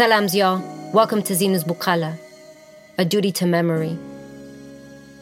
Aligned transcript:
Salams, 0.00 0.34
y'all. 0.34 0.62
Welcome 0.94 1.22
to 1.24 1.34
Zinus 1.34 1.62
Bukala, 1.62 2.16
a 2.96 3.04
duty 3.04 3.30
to 3.32 3.44
memory. 3.44 3.98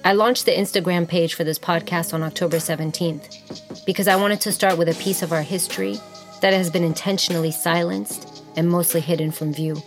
I 0.05 0.13
launched 0.13 0.47
the 0.47 0.53
Instagram 0.53 1.09
page 1.09 1.35
for 1.35 1.43
this 1.43 1.59
podcast 1.59 2.15
on 2.15 2.23
October 2.23 2.59
17th 2.59 3.85
because 3.85 4.07
I 4.07 4.15
wanted 4.15 4.41
to 4.43 4.53
start 4.53 4.79
with 4.79 4.89
a 4.89 5.03
piece 5.03 5.21
of 5.21 5.33
our 5.33 5.43
history 5.43 5.99
that 6.43 6.53
has 6.53 6.71
been 6.71 6.85
intentionally 6.85 7.51
silenced 7.51 8.45
and 8.55 8.71
mostly 8.71 9.01
hidden 9.01 9.33
from 9.33 9.53
view. 9.53 9.83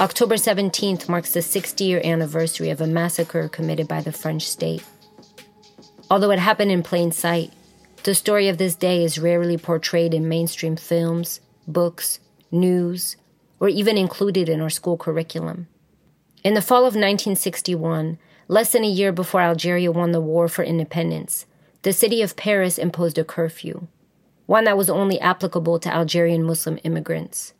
October 0.00 0.34
17th 0.34 1.08
marks 1.08 1.32
the 1.32 1.40
60 1.40 1.84
year 1.84 2.00
anniversary 2.02 2.70
of 2.70 2.80
a 2.80 2.86
massacre 2.88 3.48
committed 3.48 3.86
by 3.86 4.00
the 4.00 4.10
French 4.10 4.42
state. 4.42 4.82
Although 6.10 6.32
it 6.32 6.40
happened 6.40 6.72
in 6.72 6.82
plain 6.82 7.12
sight, 7.12 7.52
the 8.02 8.12
story 8.12 8.48
of 8.48 8.58
this 8.58 8.74
day 8.74 9.04
is 9.04 9.20
rarely 9.20 9.56
portrayed 9.56 10.14
in 10.14 10.28
mainstream 10.28 10.74
films, 10.74 11.38
books, 11.68 12.18
news, 12.50 13.14
or 13.60 13.68
even 13.68 13.96
included 13.96 14.48
in 14.48 14.60
our 14.60 14.70
school 14.70 14.96
curriculum. 14.96 15.68
In 16.44 16.54
the 16.54 16.62
fall 16.62 16.80
of 16.80 16.94
1961, 16.94 18.18
less 18.48 18.72
than 18.72 18.84
a 18.84 18.88
year 18.88 19.12
before 19.12 19.40
Algeria 19.40 19.90
won 19.90 20.12
the 20.12 20.20
war 20.20 20.48
for 20.48 20.62
independence, 20.62 21.46
the 21.82 21.92
city 21.92 22.22
of 22.22 22.36
Paris 22.36 22.78
imposed 22.78 23.18
a 23.18 23.24
curfew, 23.24 23.86
one 24.46 24.64
that 24.64 24.76
was 24.76 24.90
only 24.90 25.20
applicable 25.20 25.78
to 25.80 25.92
Algerian 25.92 26.44
Muslim 26.44 26.78
immigrants. 26.84 27.52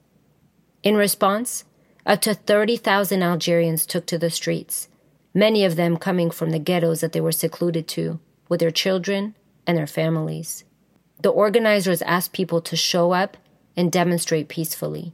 In 0.83 0.97
response, 0.97 1.65
up 2.05 2.21
to 2.21 2.35
30,000 2.35 3.23
Algerians 3.23 3.87
took 3.87 4.07
to 4.07 4.19
the 4.19 4.31
streets, 4.31 4.89
many 5.35 5.65
of 5.65 5.77
them 5.77 5.97
coming 5.97 6.31
from 6.31 6.51
the 6.51 6.59
ghettos 6.59 7.01
that 7.01 7.13
they 7.13 7.21
were 7.21 7.33
secluded 7.33 7.89
to, 7.89 8.21
with 8.49 8.61
their 8.61 8.71
children 8.71 9.35
and 9.67 9.77
their 9.77 9.87
families. 9.87 10.65
The 11.23 11.31
organizers 11.31 12.03
asked 12.03 12.33
people 12.33 12.61
to 12.61 12.77
show 12.77 13.13
up 13.13 13.37
and 13.77 13.91
demonstrate 13.91 14.49
peacefully, 14.49 15.13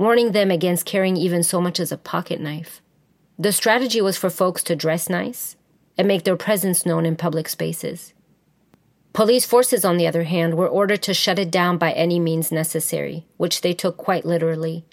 warning 0.00 0.32
them 0.32 0.50
against 0.50 0.86
carrying 0.86 1.14
even 1.14 1.42
so 1.42 1.60
much 1.60 1.78
as 1.78 1.92
a 1.92 1.98
pocket 1.98 2.40
knife. 2.40 2.80
The 3.38 3.52
strategy 3.52 4.00
was 4.00 4.16
for 4.16 4.30
folks 4.30 4.62
to 4.62 4.74
dress 4.74 5.10
nice 5.10 5.56
and 5.98 6.08
make 6.08 6.24
their 6.24 6.36
presence 6.36 6.86
known 6.86 7.04
in 7.04 7.16
public 7.16 7.50
spaces. 7.50 8.14
Police 9.12 9.44
forces, 9.44 9.84
on 9.84 9.98
the 9.98 10.06
other 10.06 10.22
hand, 10.22 10.54
were 10.54 10.66
ordered 10.66 11.02
to 11.02 11.12
shut 11.12 11.38
it 11.38 11.50
down 11.50 11.76
by 11.76 11.92
any 11.92 12.18
means 12.18 12.50
necessary, 12.50 13.26
which 13.36 13.60
they 13.60 13.74
took 13.74 13.98
quite 13.98 14.24
literally. 14.24 14.86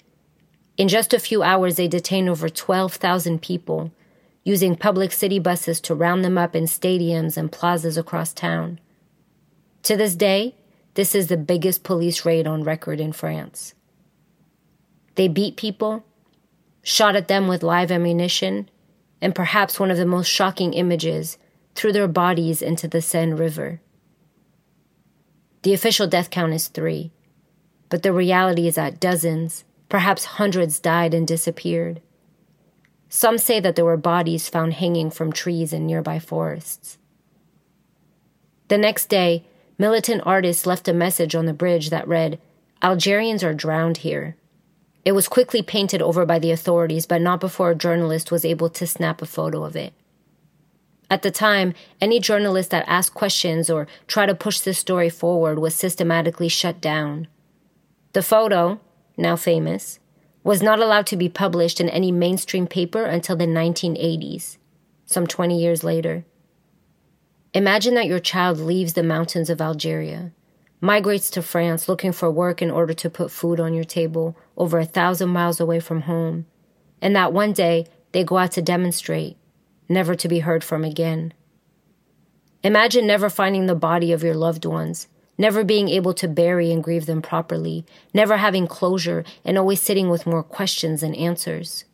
In 0.76 0.88
just 0.88 1.14
a 1.14 1.18
few 1.18 1.42
hours, 1.42 1.76
they 1.76 1.88
detained 1.88 2.28
over 2.28 2.50
12,000 2.50 3.40
people, 3.40 3.90
using 4.44 4.76
public 4.76 5.12
city 5.12 5.38
buses 5.38 5.80
to 5.80 5.94
round 5.94 6.22
them 6.22 6.36
up 6.36 6.54
in 6.54 6.64
stadiums 6.64 7.38
and 7.38 7.50
plazas 7.50 7.96
across 7.96 8.34
town. 8.34 8.78
To 9.84 9.96
this 9.96 10.14
day, 10.14 10.54
this 10.92 11.14
is 11.14 11.28
the 11.28 11.38
biggest 11.38 11.82
police 11.82 12.26
raid 12.26 12.46
on 12.46 12.62
record 12.62 13.00
in 13.00 13.12
France. 13.12 13.72
They 15.18 15.26
beat 15.26 15.56
people, 15.56 16.04
shot 16.80 17.16
at 17.16 17.26
them 17.26 17.48
with 17.48 17.64
live 17.64 17.90
ammunition, 17.90 18.70
and 19.20 19.34
perhaps 19.34 19.80
one 19.80 19.90
of 19.90 19.96
the 19.96 20.06
most 20.06 20.28
shocking 20.28 20.74
images, 20.74 21.38
threw 21.74 21.90
their 21.90 22.06
bodies 22.06 22.62
into 22.62 22.86
the 22.86 23.02
Seine 23.02 23.34
River. 23.34 23.80
The 25.62 25.74
official 25.74 26.06
death 26.06 26.30
count 26.30 26.52
is 26.52 26.68
three, 26.68 27.10
but 27.88 28.04
the 28.04 28.12
reality 28.12 28.68
is 28.68 28.76
that 28.76 29.00
dozens, 29.00 29.64
perhaps 29.88 30.24
hundreds, 30.38 30.78
died 30.78 31.14
and 31.14 31.26
disappeared. 31.26 32.00
Some 33.08 33.38
say 33.38 33.58
that 33.58 33.74
there 33.74 33.84
were 33.84 33.96
bodies 33.96 34.48
found 34.48 34.74
hanging 34.74 35.10
from 35.10 35.32
trees 35.32 35.72
in 35.72 35.84
nearby 35.84 36.20
forests. 36.20 36.96
The 38.68 38.78
next 38.78 39.06
day, 39.06 39.46
militant 39.78 40.22
artists 40.24 40.64
left 40.64 40.86
a 40.86 40.94
message 40.94 41.34
on 41.34 41.46
the 41.46 41.52
bridge 41.52 41.90
that 41.90 42.06
read, 42.06 42.38
Algerians 42.84 43.42
are 43.42 43.52
drowned 43.52 43.96
here. 43.96 44.36
It 45.08 45.14
was 45.14 45.26
quickly 45.26 45.62
painted 45.62 46.02
over 46.02 46.26
by 46.26 46.38
the 46.38 46.50
authorities, 46.50 47.06
but 47.06 47.22
not 47.22 47.40
before 47.40 47.70
a 47.70 47.74
journalist 47.74 48.30
was 48.30 48.44
able 48.44 48.68
to 48.68 48.86
snap 48.86 49.22
a 49.22 49.24
photo 49.24 49.64
of 49.64 49.74
it. 49.74 49.94
At 51.10 51.22
the 51.22 51.30
time, 51.30 51.72
any 51.98 52.20
journalist 52.20 52.70
that 52.72 52.84
asked 52.86 53.14
questions 53.14 53.70
or 53.70 53.86
tried 54.06 54.26
to 54.26 54.34
push 54.34 54.60
this 54.60 54.76
story 54.76 55.08
forward 55.08 55.60
was 55.60 55.74
systematically 55.74 56.50
shut 56.50 56.82
down. 56.82 57.26
The 58.12 58.22
photo, 58.22 58.82
now 59.16 59.34
famous, 59.34 59.98
was 60.44 60.62
not 60.62 60.78
allowed 60.78 61.06
to 61.06 61.16
be 61.16 61.30
published 61.30 61.80
in 61.80 61.88
any 61.88 62.12
mainstream 62.12 62.66
paper 62.66 63.06
until 63.06 63.34
the 63.34 63.46
1980s, 63.46 64.58
some 65.06 65.26
20 65.26 65.58
years 65.58 65.82
later. 65.82 66.26
Imagine 67.54 67.94
that 67.94 68.08
your 68.08 68.20
child 68.20 68.58
leaves 68.58 68.92
the 68.92 69.02
mountains 69.02 69.48
of 69.48 69.62
Algeria, 69.62 70.32
migrates 70.80 71.30
to 71.30 71.42
France 71.42 71.88
looking 71.88 72.12
for 72.12 72.30
work 72.30 72.62
in 72.62 72.70
order 72.70 72.94
to 72.94 73.10
put 73.10 73.30
food 73.30 73.58
on 73.60 73.74
your 73.74 73.84
table 73.84 74.36
over 74.56 74.78
a 74.78 74.84
thousand 74.84 75.28
miles 75.30 75.60
away 75.60 75.80
from 75.80 76.02
home, 76.02 76.46
and 77.02 77.14
that 77.16 77.32
one 77.32 77.52
day 77.52 77.86
they 78.12 78.24
go 78.24 78.38
out 78.38 78.52
to 78.52 78.62
demonstrate 78.62 79.36
never 79.88 80.14
to 80.14 80.28
be 80.28 80.40
heard 80.40 80.62
from 80.62 80.84
again. 80.84 81.32
Imagine 82.62 83.06
never 83.06 83.30
finding 83.30 83.66
the 83.66 83.74
body 83.74 84.12
of 84.12 84.22
your 84.22 84.34
loved 84.34 84.64
ones, 84.64 85.08
never 85.38 85.64
being 85.64 85.88
able 85.88 86.12
to 86.14 86.28
bury 86.28 86.72
and 86.72 86.82
grieve 86.82 87.06
them 87.06 87.22
properly, 87.22 87.86
never 88.12 88.36
having 88.36 88.66
closure, 88.66 89.24
and 89.44 89.56
always 89.56 89.80
sitting 89.80 90.08
with 90.08 90.26
more 90.26 90.42
questions 90.42 91.00
than 91.00 91.14
answers. 91.14 91.84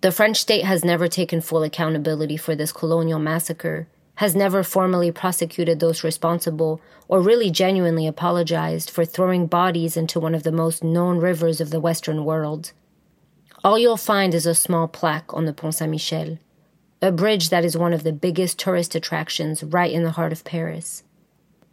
The 0.00 0.12
French 0.12 0.38
state 0.38 0.64
has 0.64 0.84
never 0.84 1.08
taken 1.08 1.40
full 1.40 1.62
accountability 1.62 2.36
for 2.36 2.54
this 2.54 2.72
colonial 2.72 3.18
massacre, 3.18 3.88
has 4.16 4.34
never 4.36 4.62
formally 4.62 5.10
prosecuted 5.10 5.80
those 5.80 6.04
responsible, 6.04 6.80
or 7.08 7.20
really 7.20 7.50
genuinely 7.50 8.06
apologized 8.06 8.90
for 8.90 9.04
throwing 9.04 9.46
bodies 9.46 9.96
into 9.96 10.20
one 10.20 10.34
of 10.34 10.42
the 10.42 10.52
most 10.52 10.84
known 10.84 11.18
rivers 11.18 11.60
of 11.60 11.70
the 11.70 11.80
Western 11.80 12.24
world. 12.24 12.72
All 13.64 13.78
you'll 13.78 13.96
find 13.96 14.34
is 14.34 14.46
a 14.46 14.54
small 14.54 14.88
plaque 14.88 15.32
on 15.32 15.44
the 15.44 15.52
Pont 15.52 15.74
Saint 15.74 15.90
Michel 15.90 16.38
a 17.02 17.12
bridge 17.12 17.50
that 17.50 17.64
is 17.64 17.76
one 17.76 17.92
of 17.92 18.04
the 18.04 18.12
biggest 18.12 18.58
tourist 18.58 18.94
attractions 18.94 19.62
right 19.62 19.92
in 19.92 20.02
the 20.02 20.12
heart 20.12 20.32
of 20.32 20.44
Paris. 20.44 21.02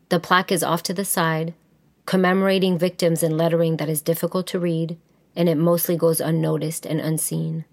The 0.09 0.19
plaque 0.19 0.51
is 0.51 0.63
off 0.63 0.83
to 0.83 0.93
the 0.93 1.05
side, 1.05 1.53
commemorating 2.05 2.77
victims 2.77 3.23
in 3.23 3.37
lettering 3.37 3.77
that 3.77 3.89
is 3.89 4.01
difficult 4.01 4.47
to 4.47 4.59
read, 4.59 4.97
and 5.35 5.47
it 5.47 5.55
mostly 5.55 5.95
goes 5.95 6.19
unnoticed 6.19 6.85
and 6.85 6.99
unseen. 6.99 7.65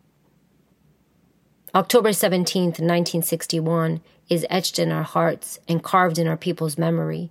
October 1.73 2.13
17, 2.13 2.65
1961, 2.65 4.01
is 4.29 4.45
etched 4.51 4.81
in 4.81 4.91
our 4.91 5.05
hearts 5.05 5.61
and 5.69 5.85
carved 5.85 6.19
in 6.19 6.27
our 6.27 6.37
people's 6.37 6.77
memory. 6.77 7.31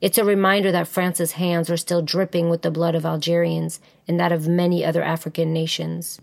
It's 0.00 0.16
a 0.16 0.24
reminder 0.24 0.72
that 0.72 0.88
France's 0.88 1.32
hands 1.32 1.68
are 1.68 1.76
still 1.76 2.00
dripping 2.00 2.48
with 2.48 2.62
the 2.62 2.70
blood 2.70 2.94
of 2.94 3.04
Algerians 3.04 3.78
and 4.08 4.18
that 4.18 4.32
of 4.32 4.48
many 4.48 4.82
other 4.82 5.02
African 5.02 5.52
nations. 5.52 6.18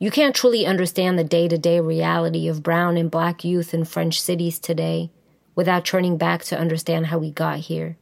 You 0.00 0.10
can't 0.10 0.34
truly 0.34 0.66
understand 0.66 1.16
the 1.16 1.22
day 1.22 1.46
to 1.46 1.56
day 1.56 1.78
reality 1.78 2.48
of 2.48 2.62
brown 2.62 2.96
and 2.96 3.08
black 3.08 3.44
youth 3.44 3.72
in 3.72 3.84
French 3.84 4.20
cities 4.20 4.58
today 4.58 5.12
without 5.54 5.84
turning 5.84 6.16
back 6.16 6.42
to 6.44 6.58
understand 6.58 7.06
how 7.06 7.18
we 7.18 7.30
got 7.30 7.58
here. 7.58 7.96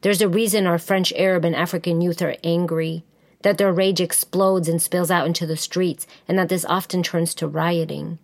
There's 0.00 0.22
a 0.22 0.28
reason 0.28 0.66
our 0.66 0.78
French, 0.78 1.12
Arab, 1.14 1.44
and 1.44 1.54
African 1.54 2.00
youth 2.00 2.22
are 2.22 2.36
angry, 2.42 3.04
that 3.42 3.58
their 3.58 3.72
rage 3.72 4.00
explodes 4.00 4.68
and 4.68 4.80
spills 4.80 5.10
out 5.10 5.26
into 5.26 5.46
the 5.46 5.56
streets, 5.56 6.06
and 6.28 6.38
that 6.38 6.48
this 6.48 6.64
often 6.64 7.02
turns 7.02 7.34
to 7.34 7.48
rioting. 7.48 8.18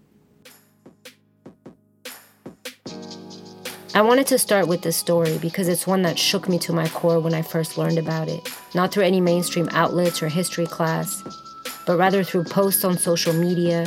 I 3.95 4.03
wanted 4.03 4.27
to 4.27 4.39
start 4.39 4.69
with 4.69 4.83
this 4.83 4.97
story 4.97 5.39
because 5.39 5.69
it's 5.69 5.87
one 5.87 6.03
that 6.03 6.19
shook 6.19 6.51
me 6.51 6.59
to 6.59 6.73
my 6.75 6.87
core 6.89 7.19
when 7.19 7.33
I 7.33 7.41
first 7.41 7.79
learned 7.79 7.97
about 7.97 8.29
it, 8.29 8.47
not 8.75 8.93
through 8.93 9.05
any 9.05 9.23
mainstream 9.23 9.71
outlets 9.73 10.23
or 10.23 10.29
history 10.29 10.67
class, 10.67 11.23
but 11.87 11.97
rather 11.97 12.23
through 12.23 12.45
posts 12.45 12.85
on 12.85 12.99
social 12.99 13.33
media, 13.33 13.87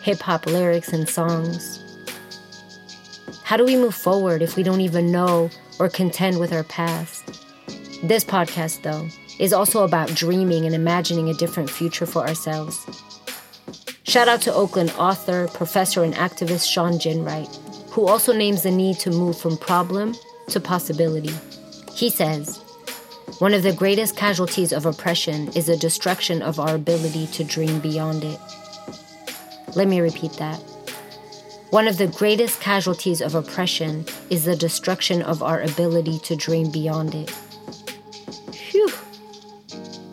hip 0.00 0.20
hop 0.20 0.46
lyrics, 0.46 0.92
and 0.92 1.08
songs. 1.08 1.82
How 3.42 3.56
do 3.56 3.64
we 3.64 3.74
move 3.74 3.96
forward 3.96 4.42
if 4.42 4.54
we 4.54 4.62
don't 4.62 4.80
even 4.80 5.10
know 5.10 5.50
or 5.80 5.88
contend 5.88 6.38
with 6.38 6.52
our 6.52 6.62
past? 6.62 7.26
This 8.04 8.24
podcast, 8.24 8.82
though, 8.82 9.08
is 9.38 9.52
also 9.52 9.84
about 9.84 10.14
dreaming 10.14 10.64
and 10.64 10.74
imagining 10.74 11.28
a 11.28 11.34
different 11.34 11.70
future 11.70 12.06
for 12.06 12.26
ourselves. 12.26 12.84
Shout 14.04 14.28
out 14.28 14.40
to 14.42 14.54
Oakland 14.54 14.92
author, 14.98 15.48
professor, 15.48 16.02
and 16.02 16.14
activist 16.14 16.70
Shawn 16.70 16.94
Ginwright, 16.94 17.54
who 17.90 18.06
also 18.06 18.32
names 18.32 18.62
the 18.62 18.70
need 18.70 18.98
to 19.00 19.10
move 19.10 19.38
from 19.38 19.56
problem 19.58 20.14
to 20.48 20.60
possibility. 20.60 21.34
He 21.94 22.08
says, 22.08 22.58
one 23.38 23.54
of 23.54 23.62
the 23.62 23.72
greatest 23.72 24.16
casualties 24.16 24.72
of 24.72 24.86
oppression 24.86 25.48
is 25.48 25.66
the 25.66 25.76
destruction 25.76 26.42
of 26.42 26.58
our 26.58 26.74
ability 26.74 27.26
to 27.28 27.44
dream 27.44 27.78
beyond 27.80 28.24
it. 28.24 28.40
Let 29.76 29.86
me 29.86 30.00
repeat 30.00 30.32
that. 30.34 30.58
One 31.70 31.86
of 31.86 31.98
the 31.98 32.06
greatest 32.06 32.60
casualties 32.60 33.20
of 33.20 33.34
oppression 33.34 34.06
is 34.30 34.46
the 34.46 34.56
destruction 34.56 35.20
of 35.20 35.42
our 35.42 35.60
ability 35.60 36.18
to 36.20 36.34
dream 36.34 36.70
beyond 36.70 37.14
it. 37.14 37.32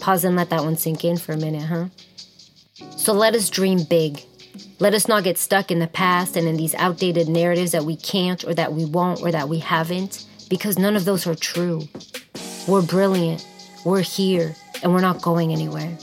Pause 0.05 0.25
and 0.25 0.35
let 0.35 0.51
that 0.51 0.61
one 0.61 0.77
sink 0.77 1.03
in 1.03 1.17
for 1.17 1.31
a 1.31 1.37
minute, 1.37 1.63
huh? 1.63 1.85
So 2.95 3.11
let 3.11 3.33
us 3.33 3.49
dream 3.49 3.85
big. 3.89 4.21
Let 4.77 4.93
us 4.93 5.07
not 5.07 5.23
get 5.23 5.39
stuck 5.39 5.71
in 5.71 5.79
the 5.79 5.87
past 5.87 6.37
and 6.37 6.47
in 6.47 6.57
these 6.57 6.75
outdated 6.75 7.27
narratives 7.27 7.71
that 7.71 7.85
we 7.85 7.95
can't 7.95 8.43
or 8.43 8.53
that 8.53 8.71
we 8.71 8.85
won't 8.85 9.23
or 9.23 9.31
that 9.31 9.49
we 9.49 9.57
haven't, 9.57 10.27
because 10.47 10.77
none 10.77 10.95
of 10.95 11.05
those 11.05 11.25
are 11.25 11.33
true. 11.33 11.87
We're 12.67 12.83
brilliant. 12.83 13.47
We're 13.83 14.03
here, 14.03 14.55
and 14.83 14.93
we're 14.93 15.01
not 15.01 15.23
going 15.23 15.51
anywhere. 15.51 15.97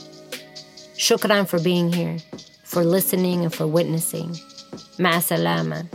Shukran 0.97 1.47
for 1.47 1.61
being 1.61 1.93
here, 1.93 2.17
for 2.65 2.83
listening, 2.83 3.43
and 3.43 3.55
for 3.55 3.65
witnessing. 3.65 4.35
Ma 4.99 5.19
salama. 5.19 5.85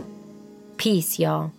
Peace, 0.77 1.19
y'all. 1.19 1.51